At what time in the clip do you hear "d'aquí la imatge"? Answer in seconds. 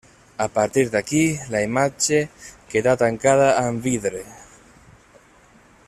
0.93-2.21